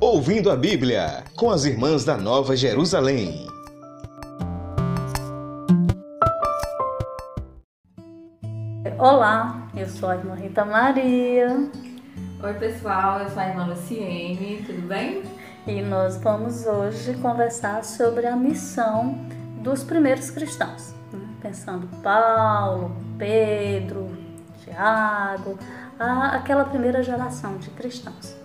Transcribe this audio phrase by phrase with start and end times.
[0.00, 3.48] Ouvindo a Bíblia, com as irmãs da Nova Jerusalém.
[8.96, 11.68] Olá, eu sou a irmã Rita Maria.
[12.40, 15.24] Oi, pessoal, eu sou a irmã Luciene, tudo bem?
[15.66, 19.18] E nós vamos hoje conversar sobre a missão
[19.62, 20.94] dos primeiros cristãos.
[21.12, 21.26] né?
[21.42, 24.16] Pensando Paulo, Pedro,
[24.62, 25.58] Tiago,
[25.98, 28.36] aquela primeira geração de cristãos.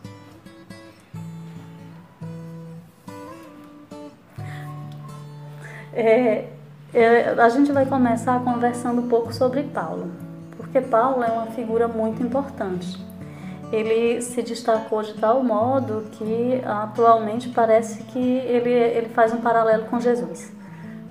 [5.93, 6.45] É,
[6.93, 10.11] é, a gente vai começar conversando um pouco sobre Paulo,
[10.57, 13.03] porque Paulo é uma figura muito importante.
[13.71, 19.85] Ele se destacou de tal modo que atualmente parece que ele, ele faz um paralelo
[19.85, 20.51] com Jesus.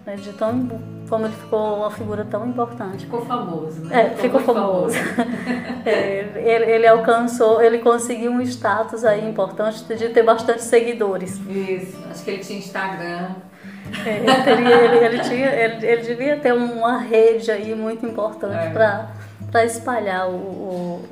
[0.07, 0.69] né, De tão,
[1.09, 3.05] como ele ficou uma figura tão importante.
[3.05, 4.03] Ficou famoso, né?
[4.03, 4.97] É, ficou muito famoso.
[5.85, 11.41] É, ele, ele alcançou, ele conseguiu um status aí importante de ter bastante seguidores.
[11.49, 13.31] Isso, acho que ele tinha Instagram.
[14.07, 18.55] É, ele, teria- ele- ele tinha, ele, ele devia ter uma rede aí muito importante
[18.55, 18.71] É.
[19.51, 21.09] para espalhar o, o-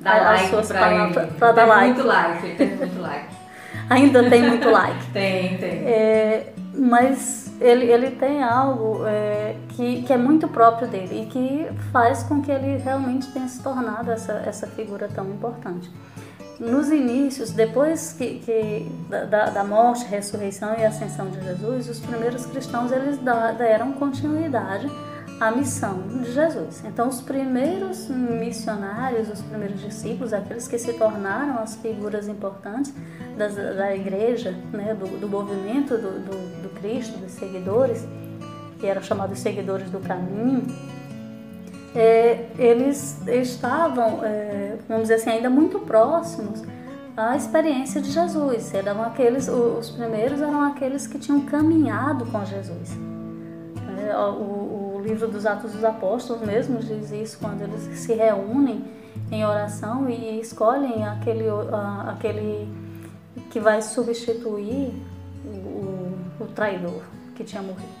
[0.00, 1.94] Dá as like suas palavras, para dar like.
[1.94, 3.26] muito like, teve muito like.
[3.90, 5.06] Ainda tem muito like.
[5.12, 5.70] Tem, tem.
[5.86, 11.68] É, mas ele, ele tem algo é, que, que é muito próprio dele e que
[11.92, 15.90] faz com que ele realmente tenha se tornado essa, essa figura tão importante.
[16.60, 21.98] Nos inícios, depois que, que da- da, da morte, ressurreição e ascensão de Jesus, os
[22.00, 24.86] primeiros cristãos eles da- deram continuidade
[25.40, 26.82] à missão de Jesus.
[26.84, 32.92] Então, os primeiros missionários, os primeiros discípulos, aqueles que se tornaram as figuras importantes
[33.38, 38.06] das, da igreja, né, do, do movimento do, do, do Cristo, dos seguidores,
[38.78, 40.66] que eram chamados seguidores do caminho,
[41.94, 46.62] é, eles estavam, é, vamos dizer assim, ainda muito próximos
[47.16, 48.72] à experiência de Jesus.
[48.72, 52.96] Eram aqueles, os primeiros eram aqueles que tinham caminhado com Jesus.
[53.98, 58.84] É, o, o livro dos Atos dos Apóstolos mesmo diz isso quando eles se reúnem
[59.30, 61.44] em oração e escolhem aquele,
[62.06, 62.68] aquele
[63.50, 64.92] que vai substituir
[65.44, 67.02] o, o traidor
[67.34, 67.99] que tinha morrido.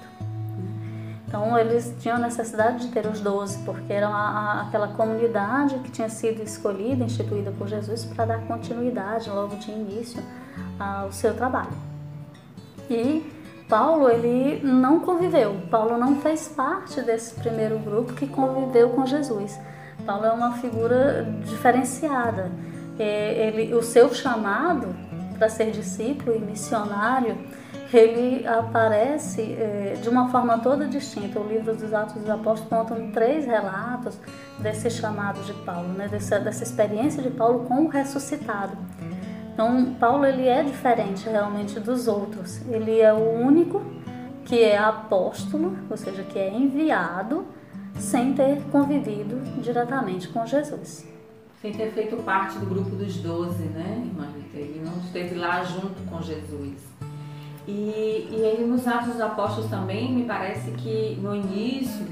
[1.30, 4.08] Então eles tinham necessidade de ter os doze, porque era
[4.62, 10.20] aquela comunidade que tinha sido escolhida, instituída por Jesus para dar continuidade logo de início
[10.76, 11.70] ao seu trabalho.
[12.90, 13.24] E
[13.68, 19.56] Paulo ele não conviveu, Paulo não fez parte desse primeiro grupo que conviveu com Jesus.
[20.04, 22.50] Paulo é uma figura diferenciada.
[22.98, 24.88] Ele, o seu chamado
[25.38, 27.38] para ser discípulo e missionário
[27.96, 31.40] ele aparece eh, de uma forma toda distinta.
[31.40, 34.18] O livro dos Atos dos Apóstolos conta três relatos
[34.58, 36.06] desse chamado de Paulo, né?
[36.08, 38.76] dessa, dessa experiência de Paulo com o ressuscitado.
[39.52, 42.60] Então, Paulo ele é diferente realmente dos outros.
[42.68, 43.82] Ele é o único
[44.44, 47.44] que é apóstolo, ou seja, que é enviado
[47.94, 51.06] sem ter convivido diretamente com Jesus.
[51.60, 54.56] Sem ter feito parte do grupo dos doze, né, irmã Rita?
[54.56, 56.89] Ele não esteve lá junto com Jesus.
[57.68, 62.06] E, e aí nos Atos dos Apóstolos também, me parece que no início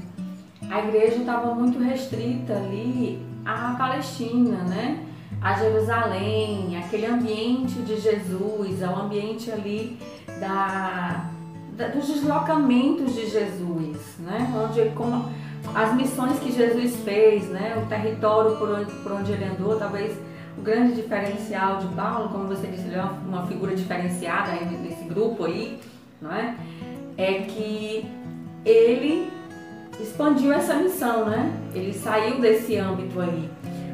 [0.69, 5.03] a igreja estava muito restrita ali à Palestina, né?
[5.41, 9.97] A Jerusalém, aquele ambiente de Jesus, ao ambiente ali
[10.39, 11.25] da,
[11.77, 14.53] da- dos deslocamentos de Jesus, né?
[14.55, 15.29] Onde como,
[15.73, 17.81] as missões que Jesus fez, né?
[17.83, 20.15] O território por onde, por onde ele andou, talvez
[20.59, 24.51] o grande diferencial de Paulo, como você disse, ele é uma, figura diferenciada
[24.83, 25.79] nesse grupo aí,
[26.21, 26.55] não é?
[27.17, 28.05] É que
[28.65, 29.31] ele
[29.99, 31.51] expandiu essa missão, né?
[31.73, 33.49] Ele saiu desse âmbito aí.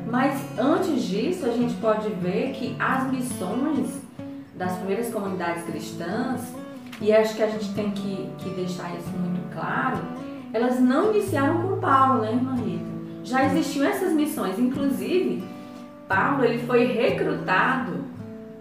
[0.09, 4.02] Mas antes disso, a gente pode ver que as missões
[4.56, 6.42] das primeiras comunidades cristãs,
[7.00, 10.00] e acho que a gente tem que, que deixar isso muito claro,
[10.54, 12.86] elas não iniciaram com Paulo, né, irmã Rita?
[13.24, 15.55] Já existiam essas missões, inclusive
[16.08, 18.04] Paulo ele foi recrutado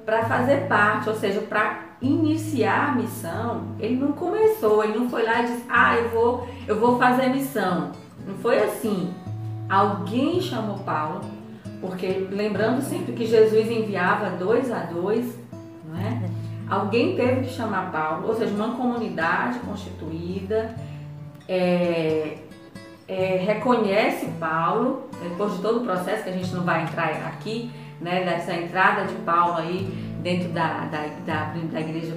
[0.05, 3.69] para fazer parte, ou seja, para iniciar a missão.
[3.79, 7.29] Ele não começou, ele não foi lá e disse: "Ah, eu vou, eu vou fazer
[7.29, 7.93] missão".
[8.26, 9.12] Não foi assim.
[9.69, 11.20] Alguém chamou Paulo,
[11.81, 15.38] porque lembrando sempre que Jesus enviava dois a dois,
[15.87, 16.23] não é?
[16.69, 20.75] Alguém teve que chamar Paulo, ou seja, uma comunidade constituída,
[21.47, 22.38] é,
[23.06, 27.70] é, reconhece Paulo, depois de todo o processo que a gente não vai entrar aqui,
[28.00, 29.86] né, dessa entrada de Paulo aí
[30.22, 32.16] dentro da, da, da, da igreja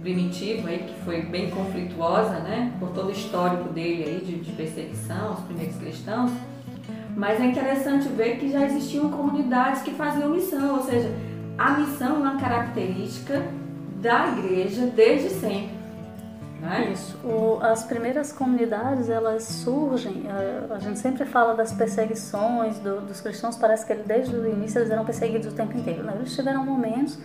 [0.00, 4.52] primitiva aí, que foi bem conflituosa, né, por todo o histórico dele aí de, de
[4.52, 6.30] perseguição aos primeiros cristãos,
[7.16, 11.12] mas é interessante ver que já existiam comunidades que faziam missão, ou seja,
[11.58, 13.44] a missão é uma característica
[14.00, 15.79] da igreja desde sempre.
[16.60, 16.90] Né?
[16.92, 17.16] Isso.
[17.24, 20.26] O, as primeiras comunidades elas surgem.
[20.28, 23.56] A, a gente sempre fala das perseguições do, dos cristãos.
[23.56, 26.02] Parece que desde o início eles eram perseguidos o tempo inteiro.
[26.02, 26.12] Né?
[26.16, 27.18] Eles tiveram momentos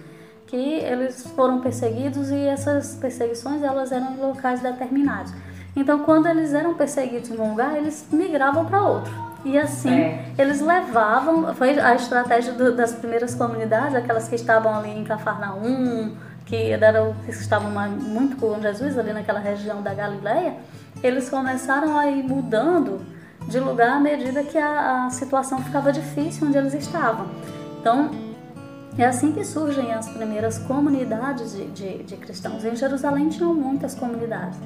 [0.48, 5.34] que eles foram perseguidos e essas perseguições elas eram em locais determinados.
[5.76, 9.12] Então, quando eles eram perseguidos em um lugar, eles migravam para outro.
[9.44, 10.32] E assim, é.
[10.38, 16.16] eles levavam, foi a estratégia do, das primeiras comunidades, aquelas que estavam ali em Cafarnaum,
[16.46, 20.58] que eram estavam muito com Jesus ali naquela região da Galileia,
[21.04, 23.02] eles começaram a ir mudando
[23.48, 27.28] de lugar à medida que a, a situação ficava difícil onde eles estavam.
[27.80, 28.10] Então,
[28.98, 32.64] é assim que surgem as primeiras comunidades de, de, de cristãos.
[32.64, 34.58] Em Jerusalém tinham muitas comunidades.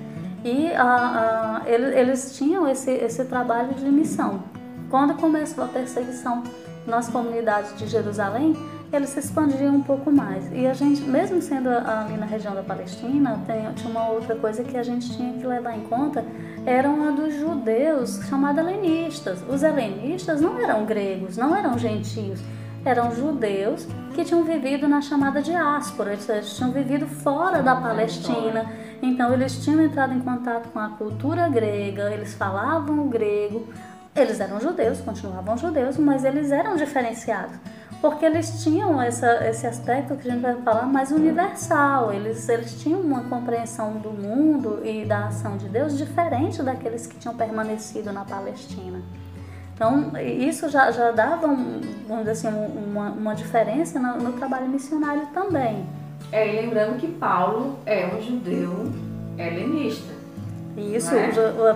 [0.44, 4.44] E a, a, eles, eles, tinham esse, esse trabalho de missão.
[4.90, 6.44] Quando começou a perseguição
[6.86, 8.56] nas comunidades de Jerusalém,
[8.92, 10.52] eles se expandiam um pouco mais.
[10.52, 14.64] E a gente, mesmo sendo ali na região da Palestina, tem, tinha uma outra coisa
[14.64, 16.26] que a gente tinha que levar em conta,
[16.66, 19.44] eram a dos judeus, chamados helenistas.
[19.48, 22.40] Os helenistas não eram gregos, não eram gentios,
[22.84, 28.66] eram judeus que tinham vivido na chamada diáspora, eles tinham vivido fora da Palestina.
[29.02, 33.68] Então eles tinham entrado em contato com a cultura grega, eles falavam o grego,
[34.16, 37.56] eles eram judeus, continuavam judeus, mas eles eram diferenciados
[38.02, 42.14] porque eles tinham essa, esse aspecto que a gente vai falar mais universal.
[42.14, 47.18] Eles, eles tinham uma compreensão do mundo e da ação de Deus diferente daqueles que
[47.18, 49.02] tinham permanecido na Palestina.
[49.76, 55.28] Então, isso já, já dava, vamos dizer assim, uma, uma diferença no, no trabalho missionário
[55.34, 55.86] também.
[56.32, 58.92] É, e lembrando que Paulo é um judeu
[59.38, 60.14] helenista.
[60.78, 61.32] Isso, é?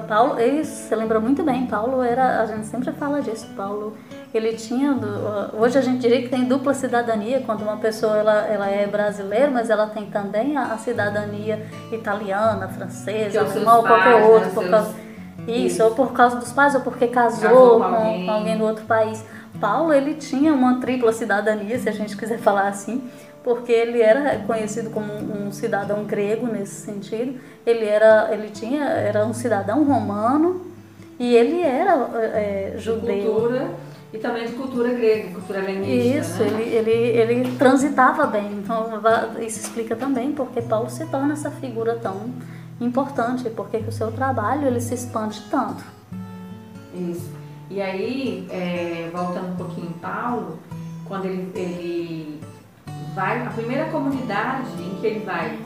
[0.08, 3.98] Paulo, isso, você lembra muito bem, Paulo era, a gente sempre fala disso, Paulo
[4.34, 4.98] ele tinha
[5.54, 9.52] hoje a gente diria que tem dupla cidadania quando uma pessoa ela, ela é brasileira
[9.52, 14.70] mas ela tem também a, a cidadania italiana francesa alemã ou qualquer né, outro por
[14.70, 14.96] causa,
[15.48, 18.26] isso, ou por causa dos pais ou porque casou, casou com, alguém.
[18.26, 18.58] com, alguém.
[18.58, 19.24] do outro país
[19.62, 23.04] Paulo ele tinha uma tripla cidadania se a gente quiser falar assim
[23.44, 29.26] porque ele era conhecido como um cidadão grego nesse sentido ele era ele tinha era
[29.26, 30.66] um cidadão romano
[31.20, 36.44] e ele era é, judeu cultura e também de cultura grega, cultura helenista.
[36.44, 36.62] Isso, né?
[36.62, 38.52] ele, ele, ele transitava bem.
[38.54, 39.02] Então,
[39.42, 42.32] isso explica também porque Paulo se torna essa figura tão
[42.80, 45.84] importante, porque o seu trabalho ele se expande tanto.
[46.94, 47.32] Isso.
[47.72, 50.60] E aí, é, voltando um pouquinho em Paulo,
[51.08, 52.40] quando ele, ele
[53.16, 55.58] vai, a primeira comunidade em que ele vai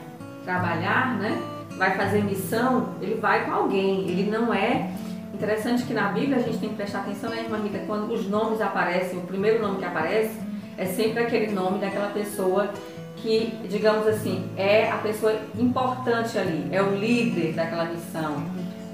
[0.45, 1.37] trabalhar, né,
[1.77, 4.89] vai fazer missão, ele vai com alguém, ele não é
[5.37, 8.27] Interessante que na Bíblia a gente tem que prestar atenção, né, irmã Rita, quando os
[8.27, 10.35] nomes aparecem, o primeiro nome que aparece
[10.75, 12.71] é sempre aquele nome daquela pessoa
[13.17, 18.43] que, digamos assim, é a pessoa importante ali, é o líder daquela missão,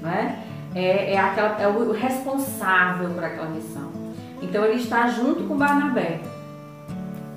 [0.02, 0.44] né?
[0.74, 3.90] é, é, aquela, é o responsável por aquela missão.
[4.42, 6.20] Então ele está junto com Barnabé.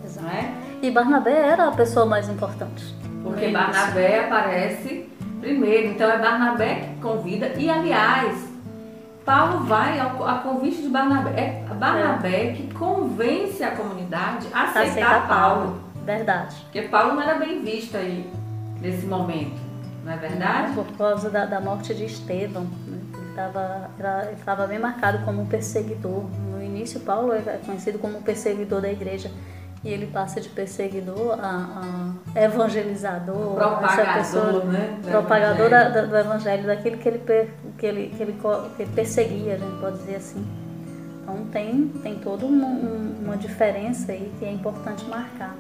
[0.04, 0.28] Exato.
[0.28, 0.52] É?
[0.82, 2.84] E Barnabé era a pessoa mais importante.
[3.24, 8.47] Porque Barnabé aparece primeiro, então é Barnabé que convida, e aliás,
[9.28, 11.32] Paulo vai ao, a convite de Barnabé.
[11.38, 12.54] É Barnabé é.
[12.54, 15.28] que convence a comunidade a aceitar Aceita Paulo.
[15.28, 15.82] Paulo.
[16.06, 16.56] Verdade.
[16.64, 18.32] Porque Paulo não era bem visto aí
[18.80, 19.60] nesse momento,
[20.06, 20.74] não é verdade?
[20.74, 22.64] Por causa da, da morte de Estevão.
[22.88, 23.02] Né?
[24.24, 26.24] Ele estava bem marcado como um perseguidor.
[26.50, 29.30] No início, Paulo é conhecido como um perseguidor da igreja
[29.84, 35.00] e ele passa de perseguidor a, a evangelizador, propagador, pessoa, né?
[35.04, 38.36] propagador da, da, do evangelho, daquilo que ele, que, ele, que, ele,
[38.76, 40.46] que ele perseguia, a gente pode dizer assim.
[41.22, 45.56] Então tem, tem toda uma, uma diferença aí que é importante marcar.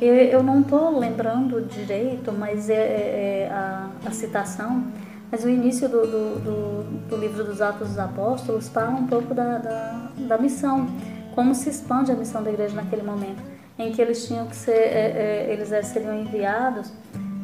[0.00, 4.84] Eu, eu não estou lembrando direito, mas é, é, é a, a, citação,
[5.30, 9.34] mas o início do, do, do, do, livro dos Atos dos Apóstolos fala um pouco
[9.34, 10.88] da, da, da missão
[11.34, 13.42] como se expande a missão da igreja naquele momento,
[13.78, 16.92] em que eles tinham que ser, é, é, eles seriam enviados.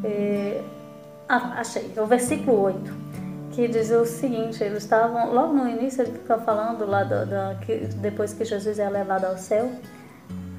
[0.02, 0.62] É,
[1.28, 2.92] achei, o versículo 8,
[3.56, 7.78] que diz o seguinte: eles estavam, logo no início, ele fica falando lá do, que,
[7.96, 9.72] depois que Jesus é levado ao céu,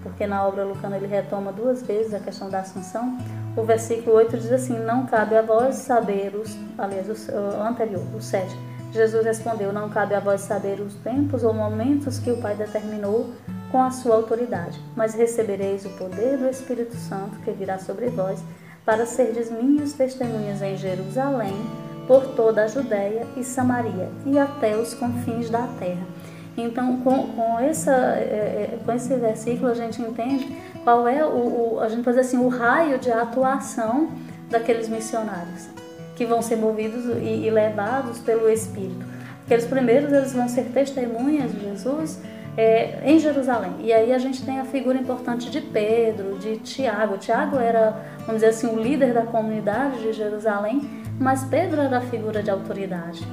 [0.01, 3.17] porque na obra lucana ele retoma duas vezes a questão da assunção.
[3.55, 8.21] O versículo 8 diz assim: Não cabe a vós saber os, aliás, o anterior, o
[8.21, 8.53] 7
[8.91, 13.29] Jesus respondeu: Não cabe a vós saber os tempos ou momentos que o Pai determinou
[13.71, 18.41] com a sua autoridade, mas recebereis o poder do Espírito Santo que virá sobre vós,
[18.83, 21.53] para serdes minhas testemunhas em Jerusalém,
[22.07, 26.05] por toda a Judéia e Samaria e até os confins da terra.
[26.57, 31.75] Então, com, com, essa, é, é, com esse versículo, a gente entende qual é o,
[31.75, 34.09] o, a gente dizer assim, o raio de atuação
[34.49, 35.67] daqueles missionários
[36.15, 39.05] que vão ser movidos e, e levados pelo Espírito.
[39.45, 42.19] Aqueles primeiros, eles vão ser testemunhas de Jesus
[42.57, 43.75] é, em Jerusalém.
[43.79, 47.17] E aí a gente tem a figura importante de Pedro, de Tiago.
[47.19, 50.81] Tiago era, vamos dizer assim, o líder da comunidade de Jerusalém,
[51.19, 53.25] mas Pedro era a figura de autoridade.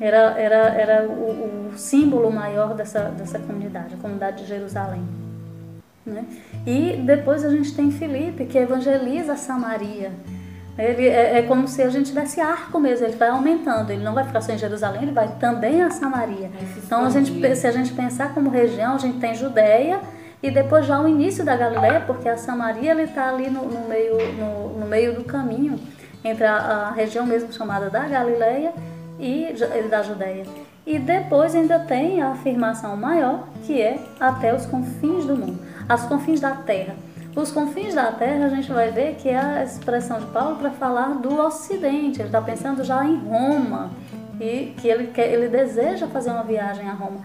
[0.00, 5.02] Era, era, era o, o símbolo maior dessa, dessa comunidade, a comunidade de Jerusalém.
[6.06, 6.24] Né?
[6.66, 10.12] E depois a gente tem Filipe, que evangeliza Samaria.
[10.78, 14.14] Ele é, é, como se a gente tivesse arco mesmo, ele vai aumentando, ele não
[14.14, 16.50] vai ficar só em Jerusalém, ele vai também a Samaria.
[16.76, 20.00] Então, a gente, se a gente pensar como região, a gente tem Judéia
[20.40, 24.16] e depois já o início da Galiléia, porque a Samaria está ali no, no, meio,
[24.34, 25.80] no, no, meio do caminho
[26.24, 28.72] entre a, a, região mesmo chamada da Galiléia
[29.18, 29.52] e
[29.90, 30.44] da Judéia.
[30.86, 35.58] E depois ainda tem a afirmação maior, que é até os confins do mundo,
[35.88, 36.94] as confins da terra.
[37.36, 40.70] Os confins da terra, a gente vai ver que é a expressão de Paulo para
[40.70, 42.20] falar do Ocidente.
[42.20, 43.90] Ele está pensando já em Roma
[44.40, 47.20] e que ele, quer, ele deseja fazer uma viagem a Roma.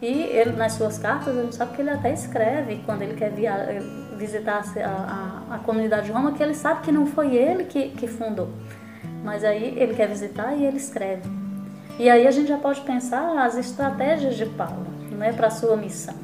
[0.00, 3.30] E ele, nas suas cartas, a gente sabe que ele até escreve quando ele quer
[3.30, 3.82] via,
[4.18, 7.90] visitar a, a, a, comunidade de Roma, que ele sabe que não foi ele que,
[7.90, 8.50] que fundou.
[9.24, 11.22] Mas aí ele quer visitar e ele escreve.
[11.98, 15.76] E aí a gente já pode pensar as estratégias de Paulo né, para a sua
[15.76, 16.14] missão.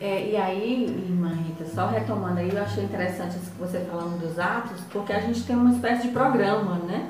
[0.00, 4.20] É, e aí, irmã Rita, só retomando aí, eu achei interessante isso que você falando
[4.20, 7.08] dos atos, porque a gente tem uma espécie de programa, né?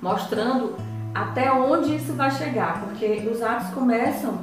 [0.00, 0.76] Mostrando
[1.12, 4.38] até onde isso vai chegar, porque os atos começam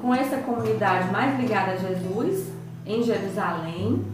[0.00, 2.52] com essa comunidade mais ligada a Jesus,
[2.86, 4.04] em Jerusalém,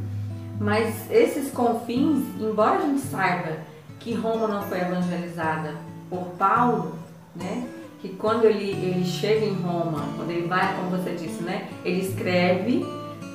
[0.60, 3.58] mas esses confins, embora a gente saiba
[4.00, 5.74] que Roma não foi evangelizada
[6.10, 6.96] por Paulo,
[7.34, 7.66] né?
[8.04, 12.02] que quando ele, ele chega em Roma, quando ele vai, como você disse, né, ele
[12.02, 12.84] escreve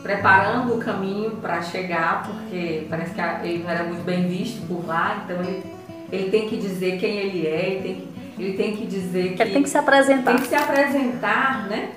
[0.03, 4.85] preparando o caminho para chegar, porque parece que ele não era muito bem visto por
[4.85, 5.63] lá, então ele,
[6.11, 9.41] ele tem que dizer quem ele é, ele tem que, ele tem que dizer que...
[9.41, 10.33] Ele tem que se apresentar.
[10.33, 11.89] Tem que se apresentar, né?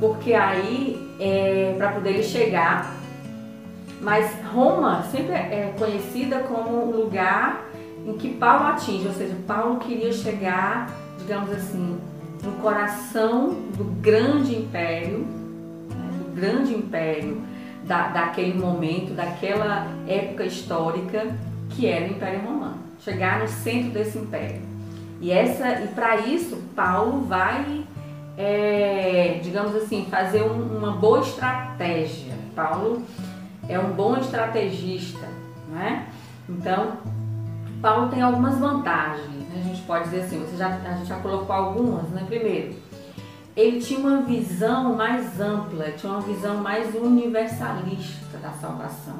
[0.00, 3.03] Porque aí, é, para poder ele chegar...
[4.04, 7.64] Mas Roma sempre é conhecida como um lugar
[8.06, 11.98] em que Paulo atinge, ou seja, Paulo queria chegar, digamos assim,
[12.42, 15.20] no coração do grande império,
[15.88, 17.40] né, do grande império
[17.84, 21.34] da, daquele momento, daquela época histórica
[21.70, 22.78] que era o Império Romano.
[23.00, 24.60] Chegar no centro desse império.
[25.18, 27.82] E, essa, e para isso, Paulo vai,
[28.36, 32.34] é, digamos assim, fazer um, uma boa estratégia.
[32.54, 33.02] Paulo
[33.68, 35.26] é um bom estrategista,
[35.70, 36.06] né?
[36.48, 36.98] Então,
[37.80, 41.54] Paulo tem algumas vantagens a gente pode dizer assim, você já, a gente já colocou
[41.54, 42.24] algumas, né?
[42.26, 42.74] Primeiro,
[43.56, 49.14] ele tinha uma visão mais ampla, tinha uma visão mais universalista da salvação.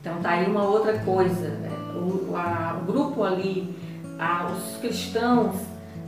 [0.00, 1.70] Então tá aí uma outra coisa, né?
[1.94, 3.72] o, a, o, grupo ali,
[4.18, 5.54] a, os cristãos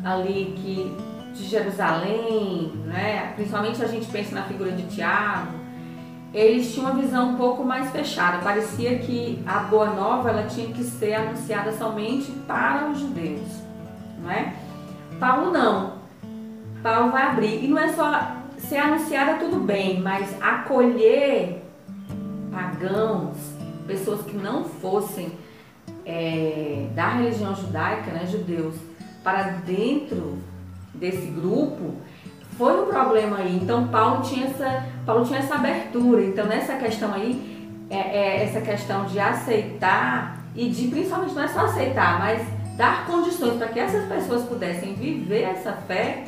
[0.03, 0.97] ali que
[1.33, 3.33] de Jerusalém, né?
[3.37, 5.53] principalmente a gente pensa na figura de Tiago,
[6.35, 8.39] eles tinham uma visão um pouco mais fechada.
[8.39, 13.63] Parecia que a boa nova ela tinha que ser anunciada somente para os judeus,
[14.21, 14.53] não é?
[15.21, 15.95] Paulo não.
[16.83, 21.63] Paulo vai abrir e não é só ser anunciada tudo bem, mas acolher
[22.51, 23.37] pagãos,
[23.87, 25.33] pessoas que não fossem
[26.05, 28.75] é, da religião judaica, né, judeus,
[29.23, 30.39] para dentro
[30.95, 31.95] desse grupo
[32.57, 33.59] foi um problema aí.
[33.63, 36.23] Então Paulo tinha essa, Paulo tinha essa abertura.
[36.23, 41.49] Então nessa questão aí, é, é, essa questão de aceitar e de principalmente não é
[41.49, 42.47] só aceitar, mas
[42.77, 46.25] dar condições para que essas pessoas pudessem viver essa fé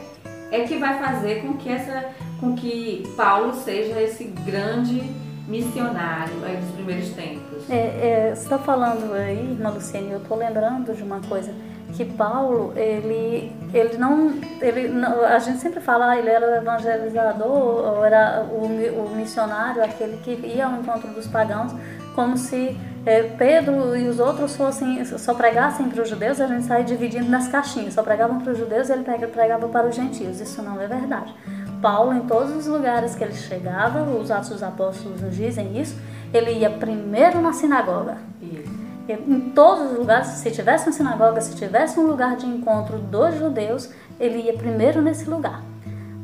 [0.50, 5.02] é que vai fazer com que essa, com que Paulo seja esse grande
[5.48, 7.70] missionário aí dos primeiros tempos.
[7.70, 11.52] É, é, você está falando aí, irmã Luciene, eu estou lembrando de uma coisa
[11.94, 16.54] que Paulo, ele, ele não, ele não, a gente sempre fala, ah, ele era o
[16.54, 21.72] evangelizador, era o, o missionário, aquele que ia ao encontro dos pagãos,
[22.14, 26.64] como se é, Pedro e os outros fossem, só pregassem para os judeus, a gente
[26.64, 30.40] sai dividindo nas caixinhas, só pregavam para os judeus e ele pregava para os gentios,
[30.40, 31.34] isso não é verdade.
[31.80, 35.96] Paulo, em todos os lugares que ele chegava, os Atos dos Apóstolos nos dizem isso,
[36.32, 38.16] ele ia primeiro na sinagoga.
[38.42, 38.75] Isso
[39.08, 43.36] em todos os lugares, se tivesse uma sinagoga, se tivesse um lugar de encontro dos
[43.36, 45.62] judeus, ele ia primeiro nesse lugar.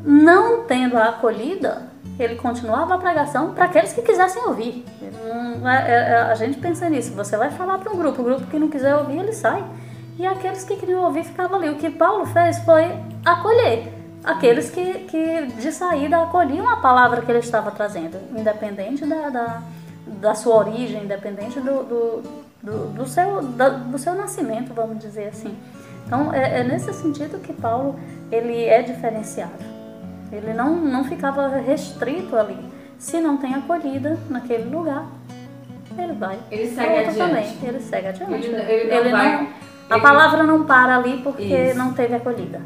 [0.04, 4.84] Não tendo a acolhida, ele continuava a pregação para aqueles que quisessem ouvir.
[5.64, 8.58] É, é, a gente pensa nisso, você vai falar para um grupo, o grupo que
[8.58, 9.64] não quiser ouvir, ele sai.
[10.18, 11.70] E aqueles que queriam ouvir ficavam ali.
[11.70, 12.84] O que Paulo fez foi
[13.24, 13.92] acolher.
[14.24, 19.62] aqueles que, que de saída acolhiam a palavra que ele estava trazendo, independente da, da,
[20.06, 22.22] da sua origem, independente do, do,
[22.62, 25.56] do, do seu, do seu nascimento, vamos dizer assim.
[26.06, 27.98] Então é, é, nesse sentido que Paulo
[28.30, 29.72] ele é diferenciado.
[30.30, 32.58] Ele não, não ficava restrito ali.
[32.98, 35.06] Se não tem acolhida naquele lugar,
[35.98, 36.38] ele vai.
[36.50, 37.18] Ele segue adiante.
[37.18, 37.56] Também.
[37.62, 38.32] Ele segue adiante.
[38.32, 39.48] Ele, ele não ele vai, não,
[39.90, 41.76] a palavra não para ali porque Isso.
[41.76, 42.62] não teve acolhida.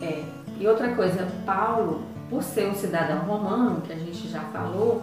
[0.00, 0.22] É.
[0.58, 5.02] E outra coisa, Paulo, por ser um cidadão romano, que a gente já falou,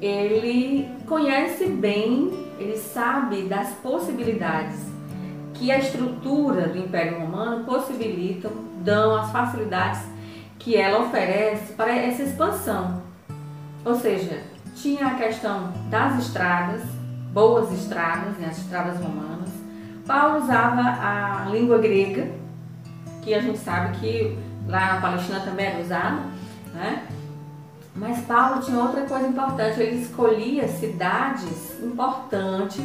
[0.00, 4.86] ele conhece bem, ele sabe das possibilidades
[5.54, 10.02] que a estrutura do Império Romano possibilitam, dão as facilidades
[10.58, 13.02] que ela oferece para essa expansão.
[13.84, 14.42] Ou seja,
[14.74, 16.82] tinha a questão das estradas,
[17.32, 19.50] boas estradas, né, as estradas romanas.
[20.06, 22.30] Paulo usava a língua grega,
[23.22, 24.38] que a gente sabe que
[24.68, 26.22] lá na Palestina também era usada,
[26.74, 27.06] né?
[27.96, 32.84] Mas Paulo tinha outra coisa importante, ele escolhia cidades importantes,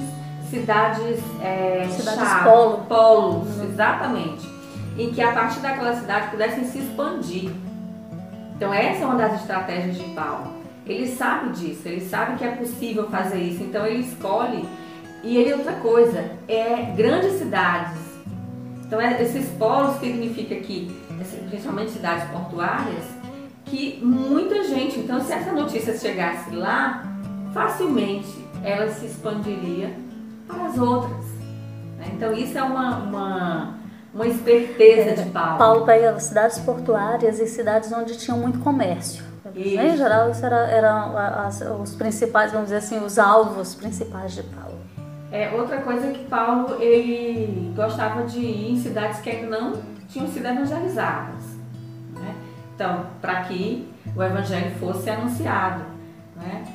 [0.49, 2.77] cidades, é, cidades chave, polo.
[2.87, 3.63] polos, uhum.
[3.65, 4.47] exatamente,
[4.97, 7.51] em que a partir daquela cidade pudessem se expandir.
[8.55, 10.61] Então essa é uma das estratégias de Paulo.
[10.85, 14.67] Ele sabe disso, ele sabe que é possível fazer isso, então ele escolhe.
[15.23, 17.99] E ele outra coisa, é grandes cidades.
[18.85, 20.89] Então é, esses polos significa que,
[21.49, 23.20] principalmente cidades portuárias,
[23.71, 27.03] que muita gente, então se essa notícia chegasse lá,
[27.53, 29.95] facilmente ela se expandiria
[30.45, 31.25] para as outras.
[31.97, 32.11] Né?
[32.13, 33.75] Então isso é uma, uma,
[34.13, 35.57] uma esperteza de Paulo.
[35.57, 39.23] Paulo pega cidades portuárias e cidades onde tinha muito comércio.
[39.55, 39.79] Isso.
[39.79, 44.79] Em geral, isso era, eram os principais, vamos dizer assim, os alvos principais de Paulo.
[45.31, 49.73] É, outra coisa é que Paulo ele gostava de ir em cidades que ainda não
[50.09, 51.50] tinham sido evangelizadas.
[52.81, 55.83] Então, para que o evangelho fosse anunciado.
[56.35, 56.65] Né?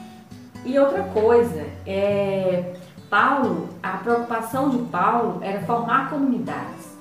[0.65, 2.75] E outra coisa, é,
[3.11, 6.97] Paulo, a preocupação de Paulo era formar comunidades.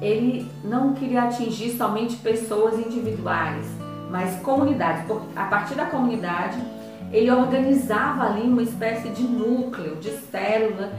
[0.00, 3.66] Ele não queria atingir somente pessoas individuais,
[4.08, 5.02] mas comunidades.
[5.34, 6.56] A partir da comunidade,
[7.12, 10.92] ele organizava ali uma espécie de núcleo, de célula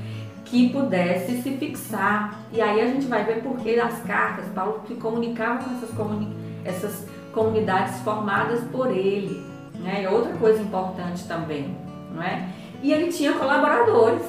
[0.44, 2.42] que pudesse se fixar.
[2.52, 5.92] E aí a gente vai ver por que as cartas, Paulo que comunicava com essas,
[5.92, 9.46] comuni essas comunidades formadas por ele.
[9.76, 10.04] Né?
[10.04, 11.76] É outra coisa importante também,
[12.12, 12.50] não é?
[12.82, 14.24] E ele tinha colaboradores.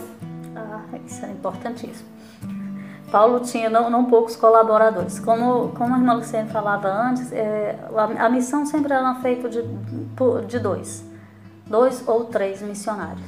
[0.57, 2.09] Ah, isso é importantíssimo.
[3.11, 5.19] Paulo tinha não, não poucos colaboradores.
[5.19, 9.63] Como, como a irmã Luciane falava antes, é, a, a, missão sempre era feita de,
[10.47, 11.05] de dois,
[11.67, 13.27] dois ou três missionários.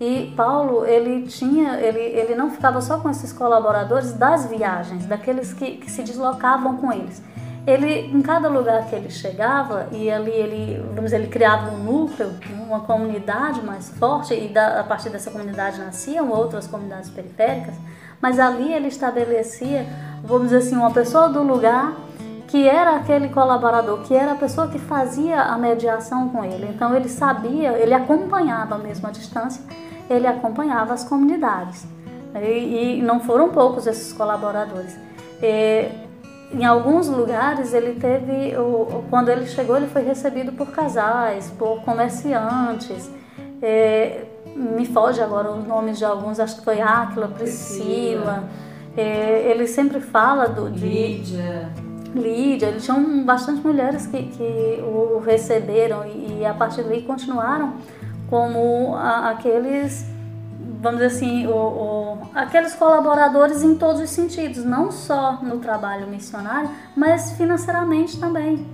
[0.00, 5.52] E Paulo, ele tinha, ele, ele não ficava só com esses colaboradores das viagens, daqueles
[5.52, 7.22] que, que se deslocavam com eles.
[7.66, 11.78] Ele, em cada lugar que ele chegava, e ali ele, vamos dizer, ele criava um
[11.78, 12.32] núcleo,
[12.66, 17.74] uma comunidade mais forte, e da, a partir dessa comunidade nasciam outras comunidades periféricas,
[18.20, 19.86] mas ali ele estabelecia,
[20.24, 21.94] vamos dizer assim, uma pessoa do lugar
[22.50, 26.66] que era aquele colaborador, que era a pessoa que fazia a mediação com ele.
[26.68, 29.62] Então ele sabia, ele acompanhava mesmo a distância,
[30.08, 31.86] ele acompanhava as comunidades.
[32.34, 34.98] E, e não foram poucos esses colaboradores.
[35.40, 35.88] E,
[36.52, 38.54] em alguns lugares ele teve,
[39.08, 43.10] quando ele chegou, ele foi recebido por casais, por comerciantes.
[43.62, 44.24] É,
[44.56, 48.44] me foge agora os nomes de alguns, acho que foi Áquila, Priscila.
[48.96, 51.70] É, ele sempre fala do, de Lídia.
[52.14, 57.74] Lídia, eles tinham bastante mulheres que, que o receberam e, e a partir daí continuaram
[58.28, 60.04] como a, aqueles,
[60.80, 66.06] vamos dizer assim, o, o, aqueles colaboradores em todos os sentidos, não só no trabalho
[66.06, 68.66] missionário, mas financeiramente também.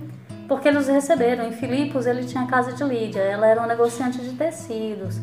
[0.47, 1.45] Porque eles receberam.
[1.45, 5.19] Em Filipos ele tinha a casa de Lídia, ela era uma negociante de tecidos.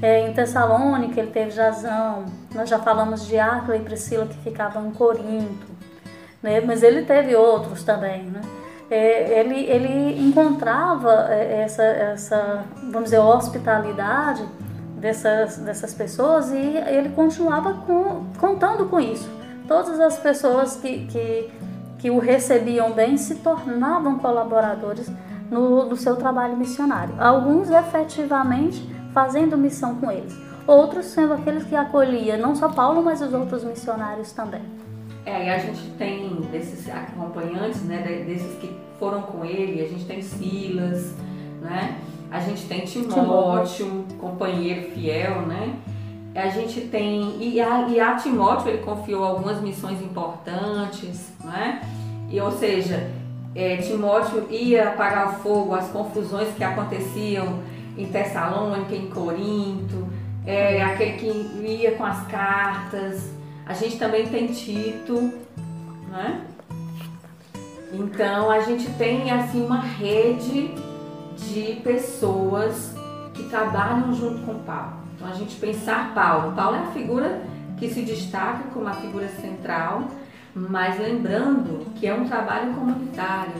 [0.00, 4.86] É, em Tessalônica ele teve Jazão, nós já falamos de Áquila e Priscila que ficavam
[4.86, 5.66] em Corinto,
[6.42, 6.58] né?
[6.62, 8.22] mas ele teve outros também.
[8.22, 8.40] Né?
[8.88, 14.42] É, ele, ele encontrava é, essa, essa, vamos dizer, hospitalidade
[15.00, 19.28] dessas, dessas pessoas e ele continuava com, contando com isso.
[19.66, 21.50] Todas as pessoas que, que,
[21.98, 25.10] que o recebiam bem se tornavam colaboradores
[25.50, 27.14] no, no seu trabalho missionário.
[27.18, 30.36] Alguns efetivamente fazendo missão com eles.
[30.66, 34.62] Outros sendo aqueles que acolhia não só Paulo, mas os outros missionários também.
[35.24, 40.04] É, e a gente tem desses acompanhantes, né, desses que foram com ele, a gente
[40.06, 41.14] tem Silas,
[41.60, 41.98] né?
[42.30, 45.76] A gente tem Timóteo, companheiro fiel, né?
[46.34, 51.82] A gente tem e a, e a Timóteo ele confiou algumas missões importantes, né?
[52.30, 53.10] E ou seja,
[53.54, 57.60] é, Timóteo ia apagar o fogo, as confusões que aconteciam
[57.98, 60.06] em Tessalônica, em Corinto,
[60.46, 61.26] é, aquele que
[61.66, 63.32] ia com as cartas.
[63.66, 65.32] A gente também tem Tito,
[66.08, 66.42] né?
[67.92, 70.70] Então a gente tem assim uma rede
[71.52, 72.94] de pessoas
[73.34, 74.94] que trabalham junto com Paulo.
[75.14, 77.42] Então a gente pensar Paulo, Paulo é a figura
[77.76, 80.04] que se destaca como a figura central,
[80.54, 83.52] mas lembrando que é um trabalho comunitário,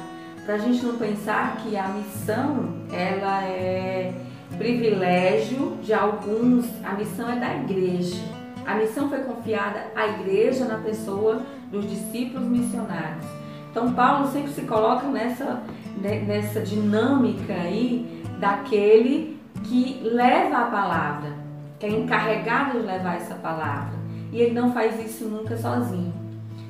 [0.44, 4.12] para a gente não pensar que a missão ela é
[4.56, 8.22] privilégio de alguns, a missão é da igreja.
[8.66, 13.24] A missão foi confiada à igreja na pessoa dos discípulos missionários.
[13.70, 15.62] Então Paulo sempre se coloca nessa,
[16.00, 21.32] nessa dinâmica aí daquele que leva a palavra,
[21.78, 23.98] que é encarregado de levar essa palavra.
[24.32, 26.12] E ele não faz isso nunca sozinho.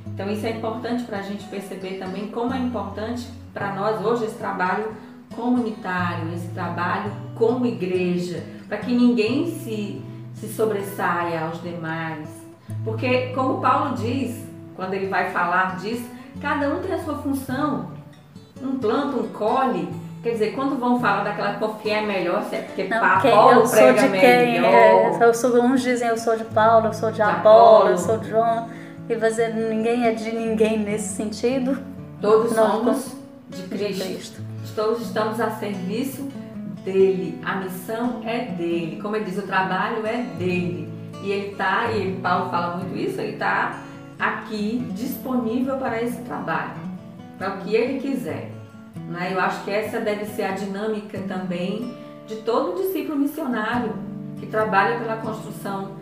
[0.06, 4.24] Então isso é importante para a gente perceber também como é importante para nós hoje
[4.24, 4.92] esse trabalho
[5.34, 10.02] comunitário, esse trabalho como igreja, para que ninguém se,
[10.34, 12.28] se sobressaia aos demais.
[12.84, 16.08] Porque, como Paulo diz, quando ele vai falar disso,
[16.40, 17.99] cada um tem a sua função.
[18.62, 19.88] Um planta, um colhe.
[20.22, 23.76] Quer dizer, quando vão falar daquela quem é melhor, é porque Não, Paulo eu sou
[23.78, 24.70] prega de quem, melhor.
[24.74, 27.90] é, eu sou, uns dizem eu sou de Paulo, eu sou de, De Apolo, Apolo.
[27.90, 28.68] eu sou de João.
[29.08, 31.78] E dizer, ninguém é de ninguém nesse sentido.
[32.20, 33.16] Todos Nós somos
[33.48, 34.04] de De Cristo.
[34.04, 34.42] Cristo.
[34.76, 36.28] Todos estamos a serviço
[36.84, 37.40] dele.
[37.44, 39.00] A missão é dele.
[39.00, 40.88] Como ele diz, o trabalho é dele.
[41.22, 43.80] E ele está, e Paulo fala muito isso, ele está
[44.18, 46.72] aqui disponível para esse trabalho,
[47.40, 48.50] para o que ele quiser.
[49.08, 49.30] Né?
[49.32, 53.94] Eu acho que essa deve ser a dinâmica também de todo discípulo missionário
[54.38, 55.92] que trabalha pela construção,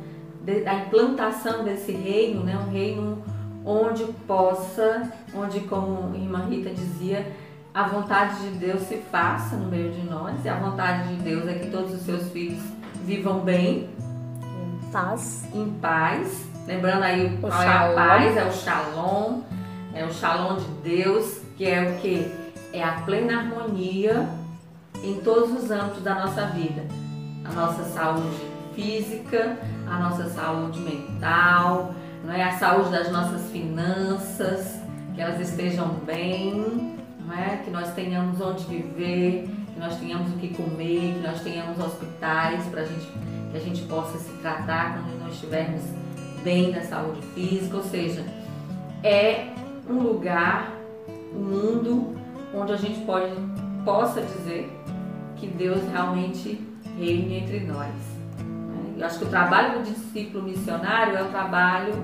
[0.45, 2.59] de- da implantação desse reino, né?
[2.59, 3.23] um reino
[3.65, 7.31] onde possa, onde, como a irmã Rita dizia,
[7.73, 11.47] a vontade de Deus se faça no meio de nós, e a vontade de Deus
[11.47, 12.59] é que todos os seus filhos
[13.05, 13.89] vivam bem,
[14.91, 15.47] Paz.
[15.55, 16.47] em paz.
[16.67, 19.41] Lembrando aí O qual é a paz, é o shalom,
[19.99, 22.31] é o shalom de Deus, que é o que?
[22.73, 24.29] É a plena harmonia
[25.03, 26.83] em todos os âmbitos da nossa vida.
[27.45, 28.37] A nossa saúde
[28.77, 29.59] física,
[29.91, 32.45] a nossa saúde mental, não é?
[32.45, 34.81] a saúde das nossas finanças,
[35.17, 37.57] que elas estejam bem, não é?
[37.57, 42.65] que nós tenhamos onde viver, que nós tenhamos o que comer, que nós tenhamos hospitais
[42.67, 43.07] para gente,
[43.51, 45.83] que a gente possa se tratar quando nós estivermos
[46.45, 48.25] bem da saúde física, ou seja,
[49.03, 50.73] é um lugar,
[51.35, 52.17] um mundo
[52.55, 53.31] onde a gente pode,
[53.85, 54.71] possa dizer
[55.37, 56.61] que Deus realmente
[56.99, 57.93] reine entre nós.
[58.97, 61.95] Eu acho que o trabalho do discípulo missionário é o trabalho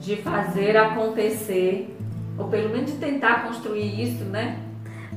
[0.00, 1.96] de fazer acontecer,
[2.36, 4.58] ou pelo menos de tentar construir isso, né?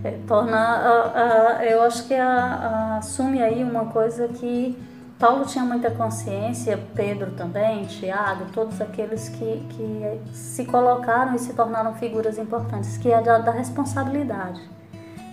[0.04, 4.78] É, torna, a- a- eu acho que a- assume aí uma coisa que
[5.20, 11.54] Paulo tinha muita consciência, Pedro também, Tiago, todos aqueles que, que se colocaram e se
[11.54, 14.62] tornaram figuras importantes, que é da, da responsabilidade.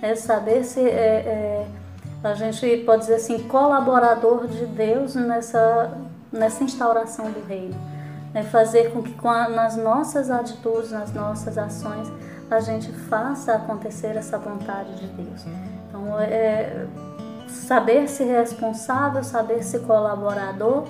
[0.00, 1.66] É saber se é, é,
[2.22, 5.92] a gente pode dizer assim, colaborador de Deus nessa,
[6.32, 7.74] nessa instauração do reino.
[8.32, 12.10] É fazer com que com a- nas nossas atitudes, nas nossas ações,
[12.50, 15.44] a gente faça acontecer essa vontade de Deus.
[15.88, 16.86] Então, é,
[17.54, 20.84] saber ser responsável, saber ser colaborador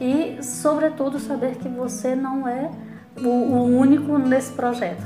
[0.00, 2.70] e, sobretudo, saber que você não é
[3.18, 5.04] o, o único nesse projeto.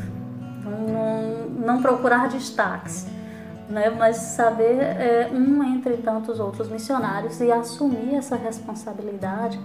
[0.60, 3.06] Então, não, não procurar destaques,
[3.68, 3.90] né?
[3.90, 9.58] mas saber é, um entre tantos outros missionários e assumir essa responsabilidade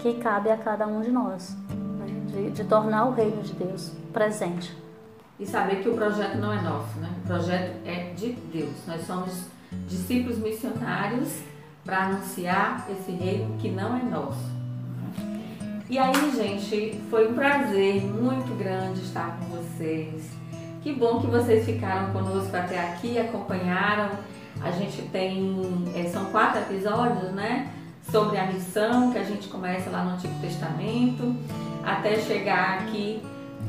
[0.00, 1.56] que cabe a cada um de nós,
[1.98, 2.06] né?
[2.26, 4.76] de, de tornar o reino de Deus presente.
[5.38, 7.10] E saber que o projeto não é nosso, né?
[7.24, 8.86] O projeto é de Deus.
[8.86, 9.46] Nós somos
[9.88, 11.40] discípulos missionários
[11.84, 14.54] para anunciar esse reino que não é nosso.
[15.88, 20.30] E aí, gente, foi um prazer muito grande estar com vocês.
[20.82, 24.10] Que bom que vocês ficaram conosco até aqui, acompanharam.
[24.62, 25.62] A gente tem,
[25.94, 27.70] eh, são quatro episódios, né?
[28.10, 31.36] Sobre a missão que a gente começa lá no Antigo Testamento,
[31.84, 33.22] até chegar aqui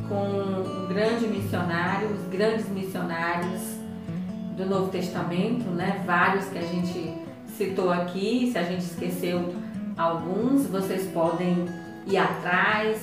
[0.08, 3.74] com um grande missionário, os grandes missionários
[4.56, 6.02] do Novo Testamento, né?
[6.06, 7.13] Vários que a gente
[7.58, 8.50] citou aqui.
[8.52, 9.54] Se a gente esqueceu
[9.98, 11.65] alguns, vocês podem
[12.08, 13.02] ir atrás,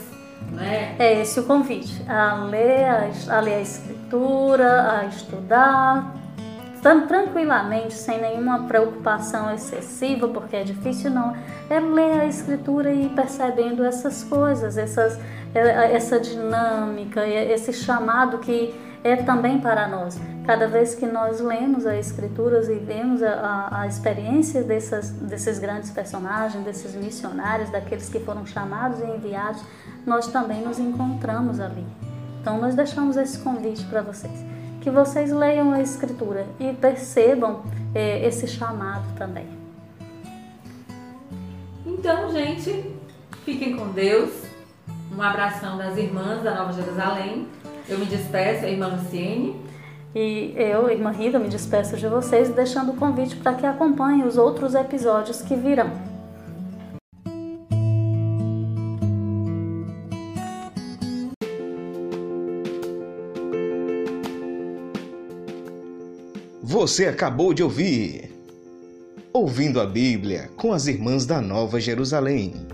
[0.50, 0.94] né?
[0.98, 6.14] É esse o convite, a ler a, a ler a escritura, a estudar,
[6.82, 11.34] tran- tranquilamente, sem nenhuma preocupação excessiva, porque é difícil não,
[11.70, 15.18] é ler a escritura e ir percebendo essas coisas, essas,
[15.54, 20.20] é, essa dinâmica, e esse chamado que é também para nós.
[20.46, 25.60] Cada vez que nós lemos as Escrituras e vemos a, a, a experiência dessas, desses
[25.60, 29.62] grandes personagens, desses missionários, daqueles que foram chamados e enviados,
[30.04, 31.86] nós também nos encontramos ali.
[32.40, 34.44] Então, nós deixamos esse convite para vocês.
[34.80, 37.62] Que vocês leiam a Escritura e percebam
[37.94, 39.46] é, esse chamado também.
[41.86, 42.96] Então, gente,
[43.44, 44.32] fiquem com Deus.
[45.16, 47.46] Um abração das irmãs da Nova Jerusalém.
[47.88, 49.71] Eu me despeço, a irmã Luciene.
[50.14, 54.36] E eu, irmã Rita, me despeço de vocês, deixando o convite para que acompanhem os
[54.36, 55.90] outros episódios que virão.
[66.62, 68.30] Você acabou de ouvir
[69.32, 72.66] Ouvindo a Bíblia com as Irmãs da Nova Jerusalém